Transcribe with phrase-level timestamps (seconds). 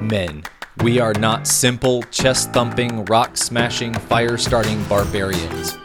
[0.00, 0.42] men.
[0.82, 5.76] We are not simple, chest thumping, rock smashing, fire starting barbarians.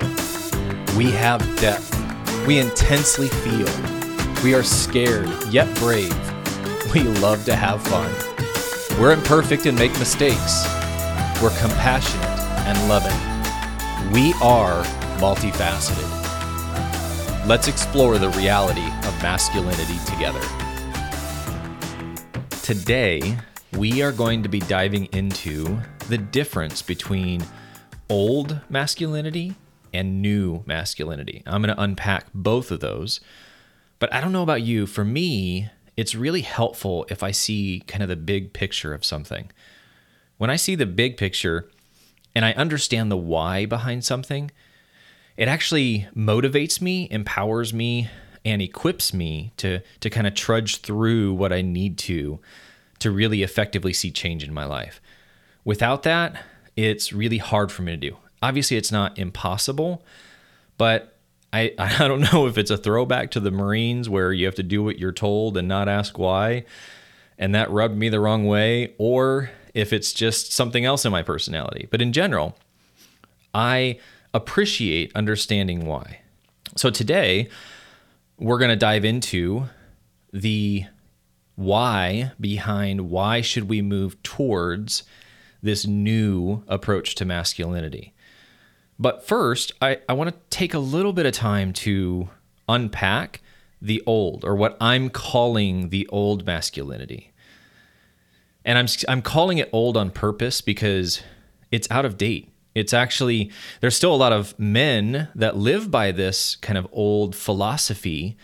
[0.96, 1.92] We have depth.
[2.48, 3.68] We intensely feel.
[4.44, 6.14] We are scared, yet brave.
[6.94, 8.12] We love to have fun.
[9.00, 10.66] We're imperfect and make mistakes.
[11.42, 13.18] We're compassionate and loving.
[14.14, 14.84] We are
[15.20, 16.12] multifaceted.
[17.46, 20.42] Let's explore the reality of masculinity together.
[22.62, 23.38] Today,
[23.78, 27.44] we are going to be diving into the difference between
[28.10, 29.56] old masculinity
[29.94, 31.44] and new masculinity.
[31.46, 33.20] I'm going to unpack both of those.
[34.00, 34.88] But I don't know about you.
[34.88, 39.52] For me, it's really helpful if I see kind of the big picture of something.
[40.38, 41.70] When I see the big picture
[42.34, 44.52] and I understand the why behind something,
[45.36, 48.10] it actually motivates me, empowers me,
[48.46, 52.40] and equips me to to kind of trudge through what I need to
[53.00, 55.02] to really effectively see change in my life.
[55.64, 56.44] Without that,
[56.76, 58.18] it's really hard for me to do.
[58.42, 60.04] Obviously, it's not impossible,
[60.78, 61.18] but
[61.52, 64.64] I, I don't know if it's a throwback to the Marines where you have to
[64.64, 66.66] do what you're told and not ask why,
[67.38, 71.22] and that rubbed me the wrong way, or if it's just something else in my
[71.22, 71.88] personality.
[71.92, 72.58] But in general,
[73.54, 74.00] I
[74.34, 76.20] appreciate understanding why.
[76.78, 77.50] So today,
[78.38, 79.66] we're going to dive into
[80.32, 80.86] the
[81.56, 85.04] why behind why should we move towards
[85.66, 88.14] this new approach to masculinity.
[89.00, 92.30] But first, I, I want to take a little bit of time to
[92.70, 93.42] unpack
[93.82, 97.34] the old, or what I'm calling the old masculinity.
[98.64, 101.22] And I'm, I'm calling it old on purpose because
[101.72, 102.52] it's out of date.
[102.74, 107.36] It's actually, there's still a lot of men that live by this kind of old
[107.36, 108.38] philosophy,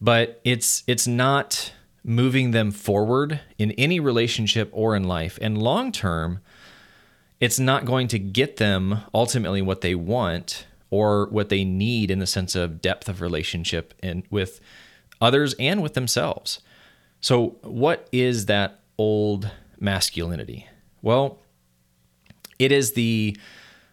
[0.00, 1.72] but it's, it's not
[2.02, 5.38] moving them forward in any relationship or in life.
[5.42, 6.40] And long term,
[7.40, 12.18] it's not going to get them ultimately what they want or what they need in
[12.18, 14.60] the sense of depth of relationship and with
[15.20, 16.60] others and with themselves.
[17.20, 20.66] So, what is that old masculinity?
[21.02, 21.38] Well,
[22.58, 23.36] it is the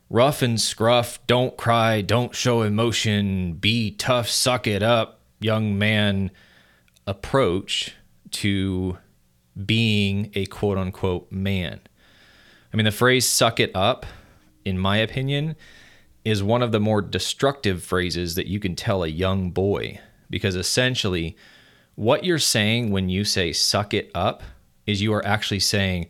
[0.10, 6.32] rough and scruff, don't cry, don't show emotion, be tough, suck it up, young man
[7.06, 7.94] approach
[8.32, 8.98] to
[9.66, 11.80] being a quote unquote man.
[12.72, 14.06] I mean, the phrase suck it up,
[14.66, 15.56] in my opinion,
[16.24, 20.00] is one of the more destructive phrases that you can tell a young boy
[20.30, 21.38] because essentially
[21.96, 24.44] what you're saying when you say suck it up
[24.86, 26.08] is you are actually saying,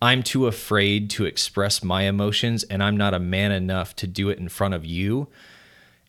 [0.00, 4.28] I'm too afraid to express my emotions and I'm not a man enough to do
[4.30, 5.28] it in front of you.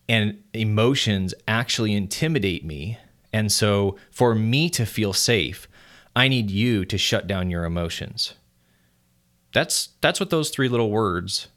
[0.08, 2.98] And emotions actually intimidate me
[3.34, 5.66] and so, for me to feel safe,
[6.14, 8.34] I need you to shut down your emotions.
[9.52, 11.48] That's that's what those three little words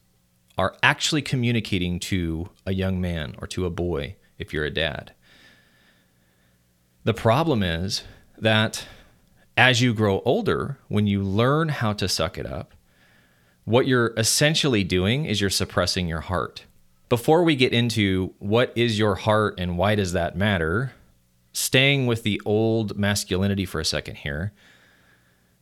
[0.58, 5.14] are actually communicating to a young man or to a boy if you're a dad.
[7.04, 8.02] The problem is
[8.40, 8.88] that
[9.56, 12.74] as you grow older, when you learn how to suck it up,
[13.66, 16.66] what you're essentially doing is you're suppressing your heart.
[17.08, 20.94] Before we get into what is your heart and why does that matter,
[21.58, 24.54] staying with the old masculinity for a second here,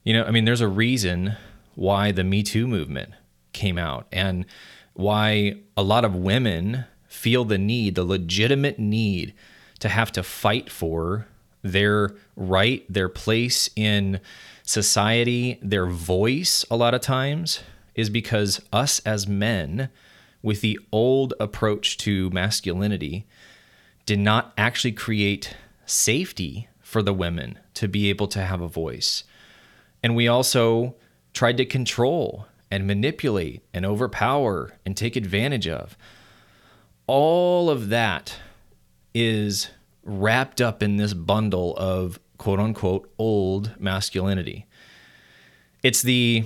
[0.04, 1.38] you know, I mean, there's a reason
[1.76, 3.12] why the Me Too movement
[3.54, 4.46] came out and
[4.92, 9.34] why a lot of women feel the need, the legitimate need
[9.80, 11.28] to have to fight for
[11.62, 14.20] their right, their place in
[14.64, 17.62] society, their voice, a lot of times,
[17.96, 19.90] is because us as men,
[20.44, 23.26] with the old approach to masculinity,
[24.06, 29.24] did not actually create safety for the women to be able to have a voice.
[30.04, 30.96] And we also
[31.34, 35.98] tried to control and manipulate and overpower and take advantage of.
[37.08, 38.38] All of that
[39.14, 39.70] is
[40.04, 44.66] wrapped up in this bundle of quote unquote old masculinity.
[45.84, 46.46] It's the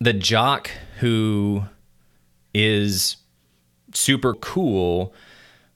[0.00, 0.70] the jock
[1.00, 1.64] who
[2.54, 3.16] is
[3.94, 5.12] super cool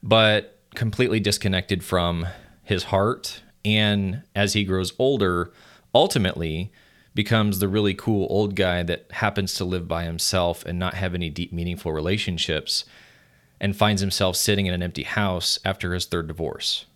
[0.02, 2.26] but completely disconnected from
[2.62, 5.52] his heart and as he grows older
[5.94, 6.72] ultimately
[7.14, 11.14] becomes the really cool old guy that happens to live by himself and not have
[11.14, 12.84] any deep meaningful relationships
[13.60, 16.86] and finds himself sitting in an empty house after his third divorce.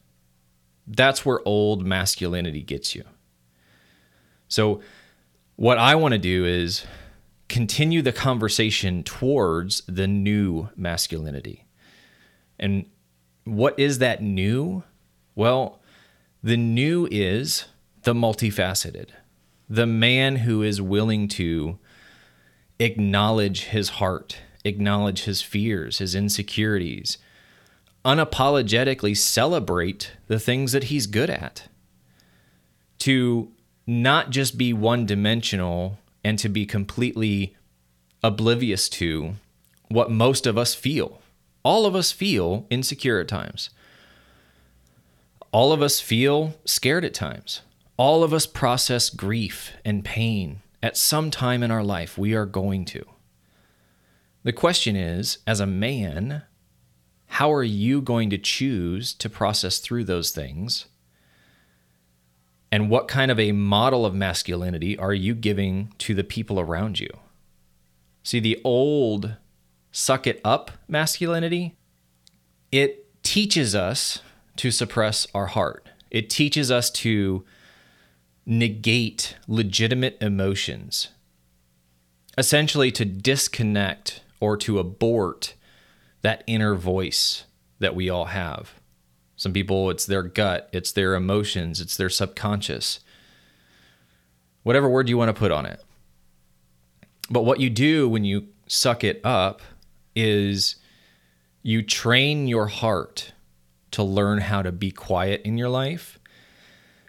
[0.87, 3.05] That's where old masculinity gets you.
[4.49, 4.81] So
[5.57, 6.85] what i want to do is
[7.49, 11.67] continue the conversation towards the new masculinity.
[12.59, 12.87] And
[13.45, 14.83] what is that new
[15.37, 15.81] well,
[16.43, 17.67] the new is
[18.03, 19.11] the multifaceted.
[19.69, 21.79] the man who is willing to
[22.79, 27.19] acknowledge his heart, acknowledge his fears, his insecurities,
[28.05, 31.65] unapologetically celebrate the things that he's good at,
[32.99, 33.51] to
[33.87, 37.57] not just be one dimensional and to be completely
[38.23, 39.35] oblivious to
[39.89, 41.21] what most of us feel.
[41.65, 43.71] All of us feel insecure at times.
[45.53, 47.63] All of us feel scared at times.
[47.97, 52.19] All of us process grief and pain at some time in our life.
[52.19, 53.05] We are going to.
[54.43, 56.43] The question is as a man,
[57.27, 60.87] how are you going to choose to process through those things?
[62.71, 67.01] And what kind of a model of masculinity are you giving to the people around
[67.01, 67.11] you?
[68.23, 69.37] See, the old
[69.93, 71.77] suck it up masculinity,
[72.71, 74.21] it teaches us
[74.57, 75.89] to suppress our heart.
[76.11, 77.45] It teaches us to
[78.45, 81.09] negate legitimate emotions,
[82.39, 85.55] essentially, to disconnect or to abort
[86.23, 87.45] that inner voice
[87.79, 88.75] that we all have.
[89.37, 93.01] Some people, it's their gut, it's their emotions, it's their subconscious.
[94.63, 95.83] Whatever word you want to put on it.
[97.31, 99.61] But what you do when you suck it up
[100.15, 100.77] is
[101.63, 103.33] you train your heart
[103.93, 106.19] to learn how to be quiet in your life.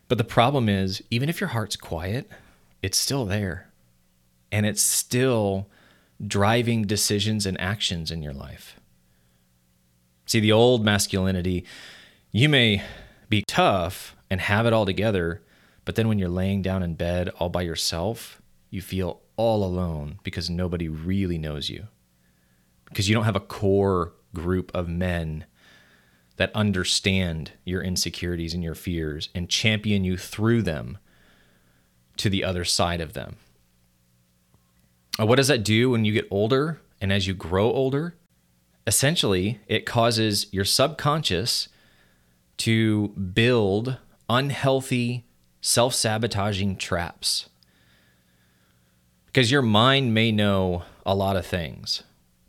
[0.08, 2.30] But the problem is, even if your heart's quiet,
[2.82, 3.70] it's still there.
[4.52, 5.68] And it's still
[6.26, 8.80] driving decisions and actions in your life.
[10.26, 11.66] See, the old masculinity,
[12.32, 12.84] you may
[13.30, 15.42] be tough and have it all together,
[15.86, 20.20] but then when you're laying down in bed all by yourself, you feel all alone
[20.24, 21.88] because nobody really knows you.
[22.86, 25.46] Because you don't have a core group of men
[26.38, 30.98] that understand your insecurities and your fears and champion you through them
[32.18, 33.38] to the other side of them.
[35.20, 38.16] Uh, what does that do when you get older and as you grow older?
[38.86, 41.68] Essentially, it causes your subconscious
[42.58, 43.98] to build
[44.30, 45.26] unhealthy,
[45.62, 47.50] self sabotaging traps.
[49.26, 52.04] Because your mind may know a lot of things,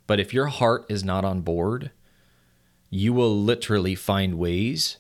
[0.07, 1.91] but if your heart is not on board,
[2.91, 4.99] you will literally find ways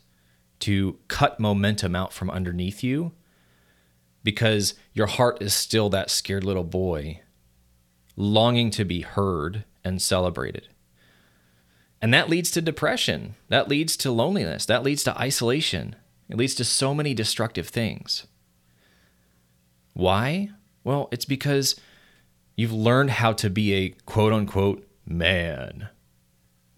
[0.60, 3.12] to cut momentum out from underneath you
[4.24, 7.20] because your heart is still that scared little boy
[8.16, 10.68] longing to be heard and celebrated.
[12.02, 13.36] And that leads to depression.
[13.48, 14.66] That leads to loneliness.
[14.66, 15.96] That leads to isolation.
[16.28, 18.26] It leads to so many destructive things.
[19.94, 20.50] Why?
[20.84, 21.74] Well, it's because
[22.56, 25.88] you've learned how to be a quote unquote man.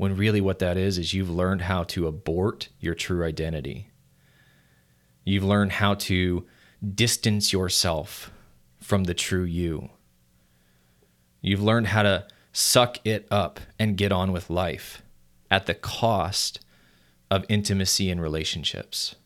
[0.01, 3.91] When really what that is, is you've learned how to abort your true identity.
[5.25, 6.47] You've learned how to
[6.95, 8.31] distance yourself
[8.81, 9.91] from the true you.
[11.43, 15.03] You've learned how to suck it up and get on with life
[15.51, 16.61] at the cost
[17.31, 19.17] of intimacy and relationships.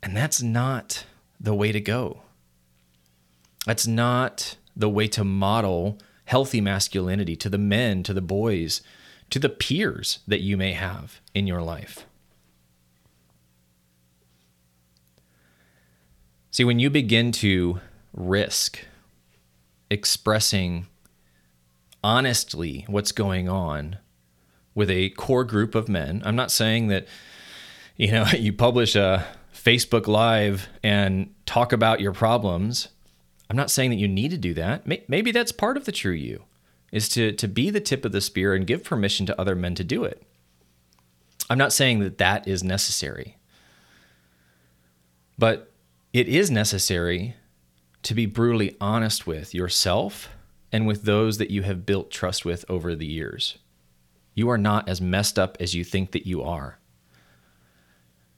[0.00, 1.06] And that's not
[1.40, 2.22] the way to go.
[3.66, 8.82] That's not the way to model healthy masculinity to the men, to the boys,
[9.30, 12.06] to the peers that you may have in your life.
[16.50, 17.80] See, when you begin to
[18.12, 18.80] risk
[19.90, 20.86] expressing
[22.02, 23.98] honestly what's going on
[24.74, 26.22] with a core group of men.
[26.24, 27.06] I'm not saying that
[27.96, 32.88] you know you publish a Facebook live and talk about your problems.
[33.48, 34.86] I'm not saying that you need to do that.
[35.08, 36.44] Maybe that's part of the true you
[36.92, 39.74] is to to be the tip of the spear and give permission to other men
[39.74, 40.22] to do it.
[41.48, 43.36] I'm not saying that that is necessary.
[45.38, 45.72] But
[46.12, 47.36] it is necessary
[48.02, 50.28] to be brutally honest with yourself
[50.72, 53.58] and with those that you have built trust with over the years.
[54.34, 56.78] You are not as messed up as you think that you are.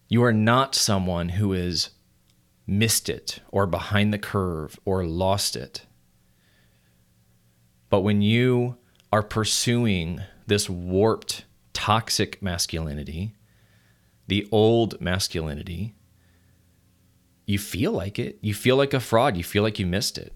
[0.09, 1.91] You are not someone who has
[2.69, 5.87] missed it or behind the curve or lost it.
[7.89, 8.77] But when you
[9.11, 13.35] are pursuing this warped, toxic masculinity,
[14.27, 15.95] the old masculinity,
[17.47, 18.39] you feel like it.
[18.43, 19.39] You feel like a fraud.
[19.39, 20.35] You feel like you missed it.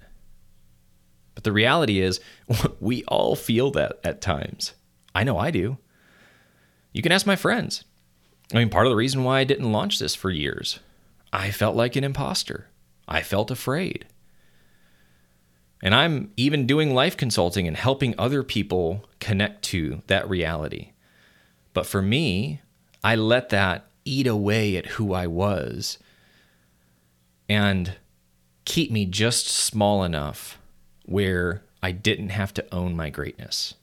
[1.35, 2.21] But the reality is,
[2.81, 4.73] we all feel that at times.
[5.15, 5.77] I know I do.
[6.95, 7.85] You can ask my friends.
[8.55, 10.81] I mean, part of the reason why I didn't launch this for years,
[11.33, 12.69] I felt like an imposter.
[13.09, 14.07] I felt afraid.
[15.83, 20.93] And I'm even doing life consulting and helping other people connect to that reality.
[21.75, 22.61] But for me,
[23.03, 25.99] I let that eat away at who I was
[27.49, 27.95] and
[28.65, 30.59] keep me just small enough
[31.05, 33.75] where I didn't have to own my greatness,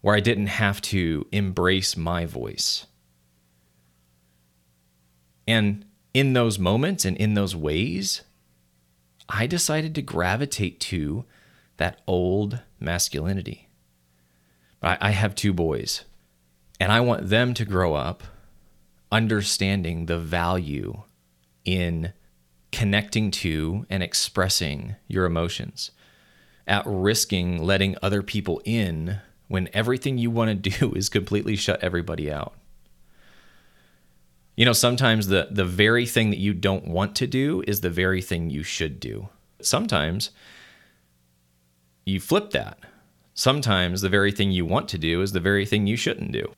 [0.00, 2.86] where I didn't have to embrace my voice.
[5.48, 8.22] And in those moments and in those ways,
[9.28, 11.24] I decided to gravitate to
[11.76, 13.68] that old masculinity.
[14.84, 16.04] I, have two boys,
[16.80, 18.24] and I want them to grow up
[19.12, 21.02] understanding the value
[21.64, 22.12] in
[22.72, 25.92] connecting to and expressing your emotions,
[26.66, 31.82] at risking letting other people in when everything you want to do is completely shut
[31.82, 32.54] everybody out.
[34.62, 37.90] You know, sometimes the the very thing that you don't want to do is the
[37.90, 39.28] very thing you should do.
[39.60, 40.30] Sometimes
[42.06, 42.78] you flip that.
[43.34, 46.52] Sometimes the very thing you want to do is the very thing you shouldn't do.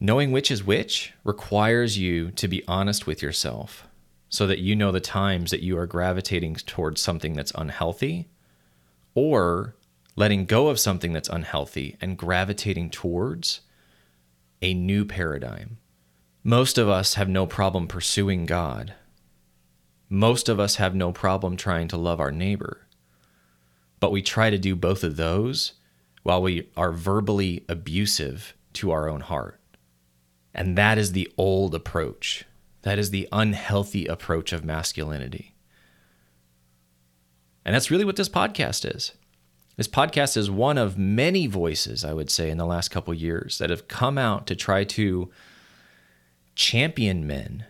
[0.00, 3.86] Knowing which is which requires you to be honest with yourself
[4.28, 8.28] so that you know the times that you are gravitating towards something that's unhealthy
[9.14, 9.76] or
[10.16, 13.60] letting go of something that's unhealthy and gravitating towards
[14.60, 15.78] a new paradigm.
[16.46, 18.94] Most of us have no problem pursuing God.
[20.08, 22.86] Most of us have no problem trying to love our neighbor.
[23.98, 25.72] But we try to do both of those
[26.22, 29.60] while we are verbally abusive to our own heart.
[30.54, 32.44] And that is the old approach.
[32.82, 35.56] That is the unhealthy approach of masculinity.
[37.64, 39.14] And that's really what this podcast is.
[39.76, 43.58] This podcast is one of many voices, I would say, in the last couple years
[43.58, 45.32] that have come out to try to
[46.56, 47.66] champion men,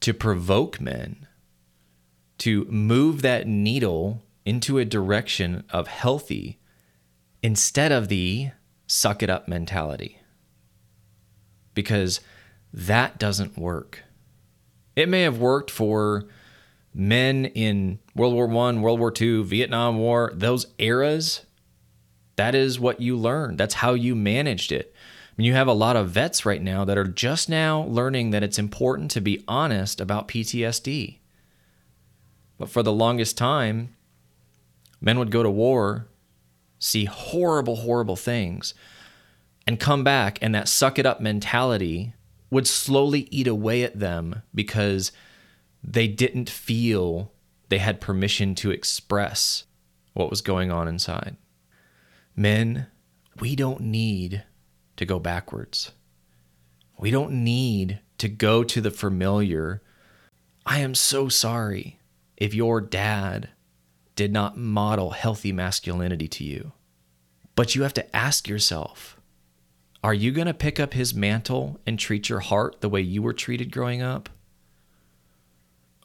[0.00, 1.28] to provoke men,
[2.38, 6.58] to move that needle into a direction of healthy
[7.42, 8.50] instead of the
[8.88, 10.18] suck it up mentality.
[11.74, 12.20] Because
[12.72, 14.02] that doesn't work.
[14.96, 16.24] It may have worked for
[16.94, 21.46] men in World War One, World War II, Vietnam War, those eras.
[22.36, 23.58] That is what you learned.
[23.58, 24.91] That's how you managed it.
[25.36, 28.42] Mean, you have a lot of vets right now that are just now learning that
[28.42, 31.18] it's important to be honest about PTSD.
[32.58, 33.96] But for the longest time,
[35.00, 36.06] men would go to war,
[36.78, 38.74] see horrible, horrible things,
[39.66, 42.12] and come back, and that suck it up mentality
[42.50, 45.12] would slowly eat away at them because
[45.82, 47.32] they didn't feel
[47.68, 49.64] they had permission to express
[50.12, 51.36] what was going on inside.
[52.36, 52.86] Men,
[53.40, 54.44] we don't need
[55.02, 55.92] to go backwards.
[56.98, 59.82] We don't need to go to the familiar.
[60.64, 61.98] I am so sorry
[62.36, 63.50] if your dad
[64.14, 66.72] did not model healthy masculinity to you.
[67.54, 69.18] But you have to ask yourself
[70.04, 73.22] are you going to pick up his mantle and treat your heart the way you
[73.22, 74.28] were treated growing up?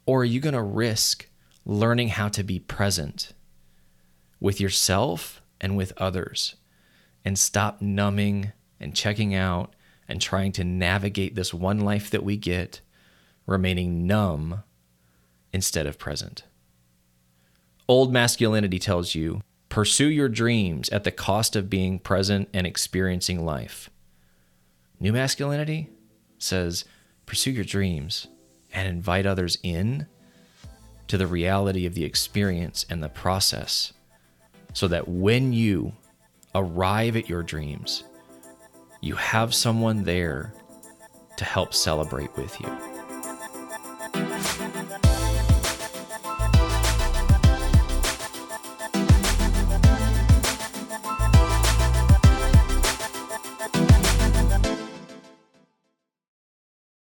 [0.06, 1.28] Or are you going to risk
[1.66, 3.34] learning how to be present
[4.40, 6.56] with yourself and with others
[7.26, 9.74] and stop numbing and checking out
[10.08, 12.82] and trying to navigate this one life that we get,
[13.46, 14.64] remaining numb
[15.52, 16.44] instead of present.
[17.88, 23.46] Old masculinity tells you pursue your dreams at the cost of being present and experiencing
[23.46, 23.90] life.
[25.00, 25.90] New masculinity
[26.38, 26.86] says
[27.26, 28.28] pursue your dreams
[28.74, 30.08] and invite others in
[31.08, 33.94] to the reality of the experience and the process
[34.74, 35.94] so that when you
[36.54, 38.04] arrive at your dreams,
[39.02, 40.54] you have someone there
[41.38, 42.97] to help celebrate with you.